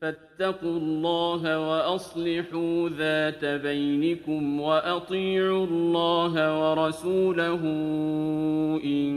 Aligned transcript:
فاتقوا 0.00 0.78
الله 0.78 1.68
وأصلحوا 1.68 2.88
ذات 2.88 3.44
بينكم 3.44 4.60
وأطيعوا 4.60 5.66
الله 5.66 6.34
ورسوله 6.60 7.62
إن 8.84 9.14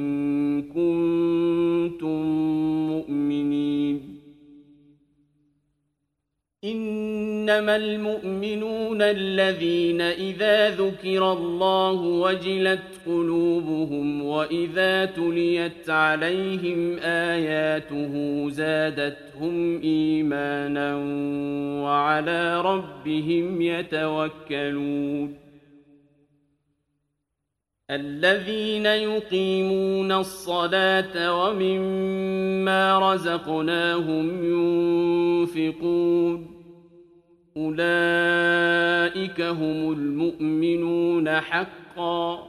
كنتم 0.61 2.21
مؤمنين. 2.87 4.19
إنما 6.63 7.75
المؤمنون 7.75 9.01
الذين 9.01 10.01
إذا 10.01 10.69
ذكر 10.69 11.33
الله 11.33 12.01
وجلت 12.01 12.88
قلوبهم 13.05 14.25
وإذا 14.25 15.05
تليت 15.05 15.89
عليهم 15.89 16.97
آياته 17.03 18.45
زادتهم 18.49 19.81
إيمانا 19.81 20.95
وعلى 21.83 22.61
ربهم 22.61 23.61
يتوكلون 23.61 25.49
الذين 27.91 28.85
يقيمون 28.85 30.11
الصلاة 30.11 31.43
ومما 31.43 33.13
رزقناهم 33.13 34.43
ينفقون 35.45 36.59
أولئك 37.57 39.41
هم 39.41 39.93
المؤمنون 39.93 41.29
حقا 41.29 42.48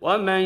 ومن 0.00 0.44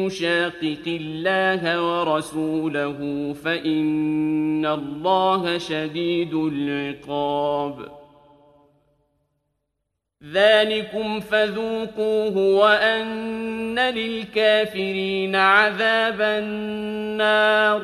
يشاقق 0.00 0.84
الله 0.86 1.82
ورسوله 1.82 3.32
فإن 3.44 4.66
الله 4.66 5.58
شديد 5.58 6.34
العقاب 6.34 8.02
ذلكم 10.32 11.20
فذوقوه 11.20 12.36
وأن 12.36 13.78
للكافرين 13.78 15.36
عذاب 15.36 16.20
النار 16.20 17.82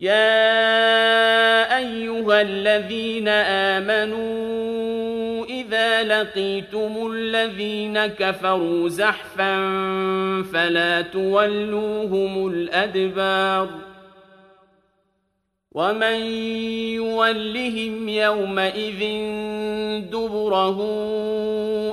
يا 0.00 0.56
أيها 1.78 2.40
الذين 2.40 3.28
آمنوا 3.28 4.93
لقيتم 6.02 7.12
الذين 7.12 8.06
كفروا 8.06 8.88
زحفا 8.88 9.54
فلا 10.52 11.00
تولوهم 11.00 12.46
الأدبار 12.48 13.68
ومن 15.72 16.20
يولهم 16.94 18.08
يومئذ 18.08 19.00
دبره 20.10 20.78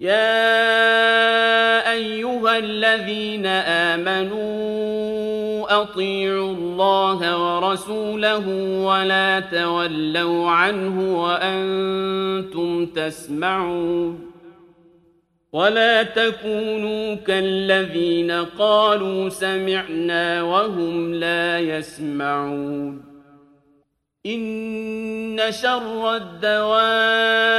يا 0.00 1.90
أيها 1.92 2.58
الذين 2.58 3.46
آمنوا 3.96 4.68
أطيعوا 5.82 6.52
الله 6.52 7.20
ورسوله 7.36 8.48
ولا 8.84 9.40
تولوا 9.40 10.50
عنه 10.50 11.22
وأنتم 11.22 12.86
تسمعون 12.86 14.30
ولا 15.52 16.02
تكونوا 16.02 17.14
كالذين 17.14 18.30
قالوا 18.30 19.28
سمعنا 19.28 20.42
وهم 20.42 21.14
لا 21.14 21.58
يسمعون 21.58 23.02
إن 24.26 25.40
شر 25.50 26.16
الدواب 26.16 27.58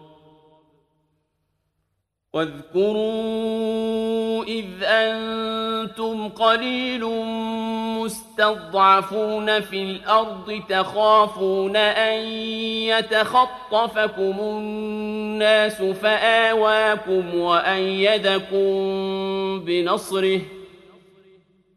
واذكروا 2.33 3.83
إذ 4.43 4.65
أنتم 4.83 6.29
قليل 6.29 7.05
مستضعفون 7.99 9.59
في 9.59 9.83
الأرض 9.83 10.61
تخافون 10.69 11.75
أن 11.75 12.19
يتخطفكم 12.87 14.35
الناس 14.39 15.81
فآواكم 15.81 17.35
وأيدكم 17.35 18.69
بنصره 19.65 20.41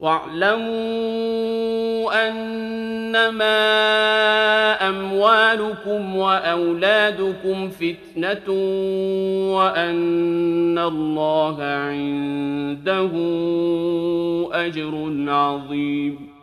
واعلموا 0.00 1.46
أنما 2.28 3.56
أموالكم 4.88 6.16
وأولادكم 6.16 7.70
فتنة 7.70 8.48
وأن 9.56 10.78
الله 10.78 11.62
عنده 11.62 13.10
أجر 14.52 15.24
عظيم. 15.28 16.36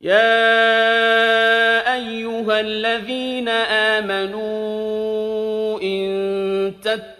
يا 0.00 0.74
أيها 1.94 2.60
الذين 2.60 3.48
آمنوا 3.98 5.80
إن 5.82 6.72
تتقوا 6.82 7.13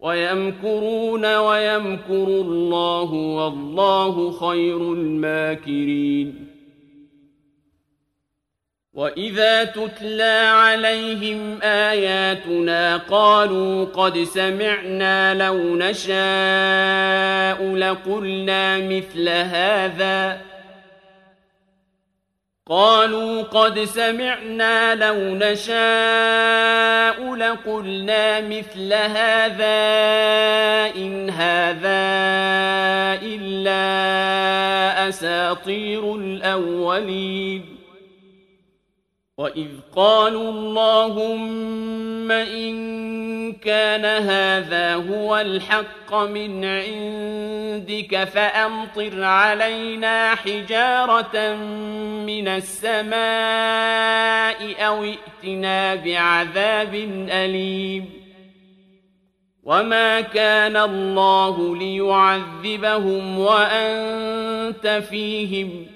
ويمكرون 0.00 1.36
ويمكر 1.36 2.26
الله 2.28 3.12
والله 3.12 4.30
خير 4.30 4.92
الماكرين. 4.92 6.46
وإذا 8.96 9.64
تتلى 9.64 10.50
عليهم 10.52 11.62
آياتنا 11.62 12.96
قالوا 12.96 13.84
قد 13.84 14.18
سمعنا 14.18 15.34
لو 15.34 15.76
نشاء 15.76 16.16
لقلنا 17.74 18.78
مثل 18.78 19.28
هذا 19.28 20.40
قالوا 22.68 23.42
قد 23.42 23.84
سمعنا 23.84 24.94
لو 24.94 25.34
نشاء 25.34 25.74
لقلنا 27.34 28.40
مثل 28.40 28.92
هذا 28.92 29.76
إن 30.96 31.30
هذا 31.30 32.06
إلا 33.22 33.78
أساطير 35.08 36.14
الأولين. 36.14 37.75
وإذ 39.38 39.68
قالوا 39.96 40.50
اللهم 40.50 42.32
إن 42.32 43.52
كان 43.52 44.04
هذا 44.04 44.94
هو 44.94 45.36
الحق 45.36 46.14
من 46.14 46.64
عندك 46.64 48.24
فأمطر 48.24 49.24
علينا 49.24 50.34
حجارة 50.34 51.54
من 52.26 52.48
السماء 52.48 53.16
أو 54.86 55.04
ائتنا 55.04 55.94
بعذاب 55.94 56.94
أليم 57.30 58.10
وما 59.62 60.20
كان 60.20 60.76
الله 60.76 61.76
ليعذبهم 61.76 63.38
وأنت 63.38 65.02
فيهم 65.10 65.86
ۖ 65.92 65.95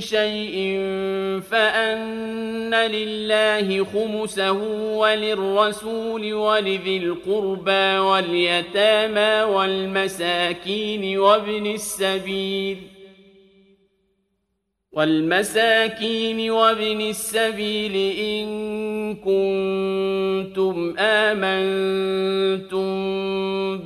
شيء 0.00 0.80
فأن 1.50 2.74
لله 2.74 3.84
خمسه 3.84 4.52
وللرسول 4.98 6.34
ولذي 6.34 6.96
القربى 6.96 7.98
واليتامى 7.98 9.52
والمساكين 9.52 11.18
وابن 11.18 11.66
السبيل 11.66 12.78
والمساكين 14.92 16.50
وابن 16.50 17.00
السبيل 17.00 17.96
إن 18.18 18.46
كنتم 19.14 20.94
آمنتم 20.98 22.81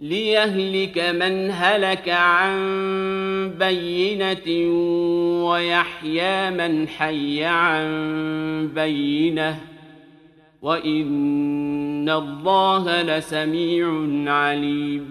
ليهلك 0.00 0.98
من 0.98 1.50
هلك 1.50 2.08
عن 2.08 2.58
بينة 3.58 4.70
ويحيى 5.50 6.50
من 6.50 6.88
حي 6.88 7.44
عن 7.44 8.70
بينه 8.74 9.60
وإن 10.62 12.08
الله 12.08 13.02
لسميع 13.02 13.86
عليم 14.32 15.10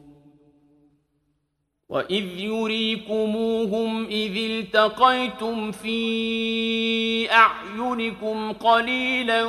وإذ 1.91 2.39
يريكموهم 2.39 4.05
إذ 4.05 4.37
التقيتم 4.37 5.71
في 5.71 7.31
أعينكم 7.31 8.51
قليلا 8.51 9.43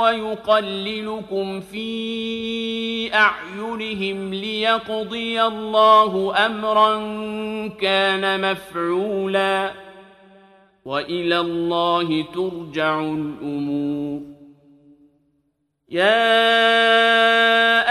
ويقللكم 0.00 1.60
في 1.60 3.14
أعينهم 3.14 4.34
ليقضي 4.34 5.42
الله 5.42 6.46
أمرا 6.46 6.96
كان 7.68 8.50
مفعولا 8.50 9.72
وإلى 10.84 11.40
الله 11.40 12.24
ترجع 12.34 13.00
الأمور 13.00 14.20
يا 15.88 16.66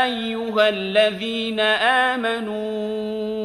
أيها 0.04 0.70
الذين 0.70 1.60
آمنوا 1.60 3.45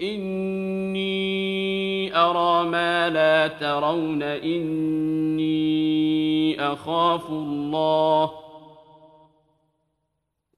إني 0.00 1.36
أرى 2.16 2.68
ما 2.68 3.10
لا 3.10 3.48
ترون 3.48 4.22
إني 4.22 5.46
أخاف 6.72 7.30
الله. 7.30 8.30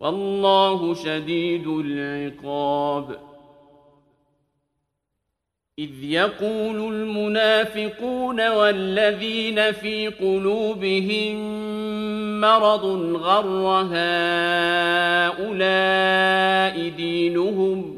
والله 0.01 0.95
شديد 0.95 1.67
العقاب. 1.67 3.29
إذ 5.79 6.05
يقول 6.05 6.95
المنافقون 6.95 8.49
والذين 8.49 9.73
في 9.73 10.09
قلوبهم 10.09 11.59
مرض 12.41 12.85
غر 13.17 13.87
هؤلاء 13.93 15.49
دينهم 16.89 17.98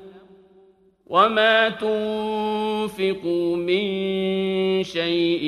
وما 1.11 1.69
تنفقوا 1.69 3.57
من 3.57 3.83
شيء 4.83 5.43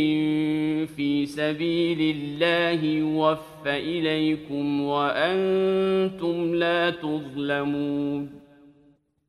في 0.95 1.25
سبيل 1.25 2.15
الله 2.15 2.83
يوفى 2.85 3.39
إليكم 3.65 4.81
وأنتم 4.81 6.55
لا 6.55 6.89
تظلمون 6.89 8.29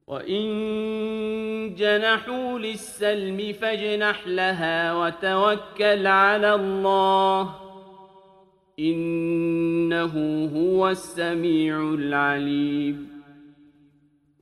وإن 0.07 0.45
جنحوا 1.79 2.59
للسلم 2.59 3.53
فاجنح 3.53 4.27
لها 4.27 4.95
وتوكل 4.95 6.07
على 6.07 6.55
الله 6.55 7.55
إنه 8.79 10.45
هو 10.57 10.89
السميع 10.89 11.81
العليم 11.81 13.24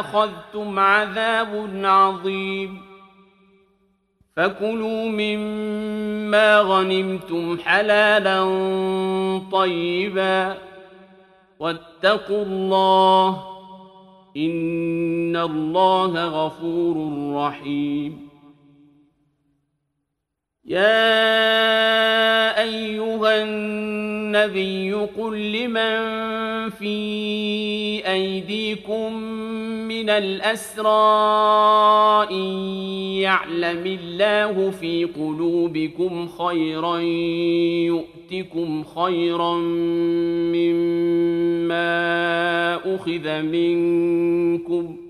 أخذتم 0.00 0.78
عذاب 0.78 1.70
عظيم. 1.84 2.82
فكلوا 4.36 5.08
مما 5.08 6.60
غنمتم 6.60 7.58
حلالا 7.64 8.40
طيبا. 9.52 10.56
واتقوا 11.60 12.44
الله 12.44 13.44
إن 14.36 15.36
الله 15.36 16.24
غفور 16.24 16.96
رحيم. 17.34 18.29
يا 20.64 22.60
أيها 22.62 23.42
النبي 23.42 24.92
قل 24.92 25.52
لمن 25.52 26.70
في 26.70 28.06
أيديكم 28.12 29.12
من 29.88 30.10
الأسرى 30.10 30.90
إن 32.30 32.46
يعلم 33.20 33.86
الله 33.86 34.70
في 34.70 35.04
قلوبكم 35.04 36.28
خيرا 36.28 36.98
يؤتكم 37.88 38.84
خيرا 38.84 39.54
مما 40.54 41.74
أخذ 42.94 43.42
منكم 43.42 45.09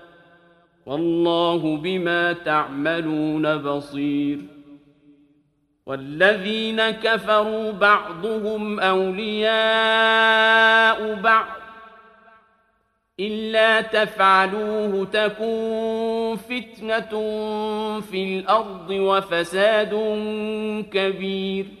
والله 0.85 1.77
بما 1.77 2.33
تعملون 2.33 3.57
بصير. 3.57 4.39
والذين 5.85 6.89
كفروا 6.89 7.71
بعضهم 7.71 8.79
أولياء 8.79 9.51
بعض 11.21 11.61
إلا 13.19 13.81
تفعلوه 13.81 15.05
تكون 15.05 16.35
فتنة 16.35 17.09
في 18.01 18.39
الأرض 18.39 18.89
وفساد 18.89 19.93
كبير. 20.93 21.80